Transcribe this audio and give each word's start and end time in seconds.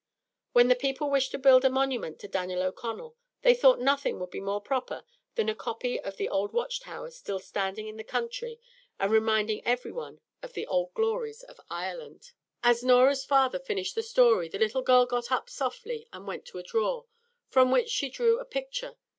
When 0.53 0.67
the 0.67 0.73
people 0.75 1.11
wished 1.11 1.29
to 1.29 1.37
build 1.37 1.63
a 1.63 1.69
monument 1.69 2.17
to 2.21 2.27
Daniel 2.27 2.63
O'Connell, 2.63 3.15
they 3.43 3.53
thought 3.53 3.79
nothing 3.79 4.17
would 4.19 4.31
be 4.31 4.39
more 4.39 4.59
proper 4.59 5.03
than 5.35 5.47
a 5.47 5.53
copy 5.53 5.99
of 5.99 6.17
the 6.17 6.27
old 6.27 6.53
watch 6.53 6.79
towers 6.79 7.15
still 7.15 7.37
standing 7.37 7.87
in 7.87 7.97
the 7.97 8.03
country 8.03 8.59
and 8.99 9.11
reminding 9.11 9.61
every 9.63 9.91
one 9.91 10.19
of 10.41 10.53
the 10.53 10.65
old 10.65 10.91
glories 10.95 11.43
of 11.43 11.61
Ireland. 11.69 12.31
As 12.63 12.81
Norah's 12.81 13.23
father 13.25 13.59
finished 13.59 13.93
the 13.93 14.01
story, 14.01 14.49
the 14.49 14.57
little 14.57 14.81
girl 14.81 15.05
got 15.05 15.31
up 15.31 15.51
softly 15.51 16.07
and 16.11 16.25
went 16.25 16.45
to 16.47 16.57
a 16.57 16.63
drawer, 16.63 17.05
from 17.51 17.69
which 17.69 17.89
she 17.89 18.09
drew 18.09 18.39
a 18.39 18.43
picture. 18.45 18.97